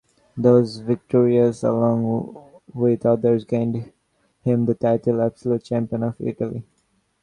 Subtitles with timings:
[0.35, 2.35] Those victories, along
[2.73, 3.91] with others, gained
[4.41, 6.63] him the title "Absolute Champion of Italy".